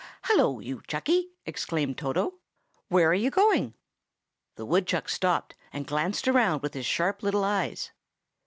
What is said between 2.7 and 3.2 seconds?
"where are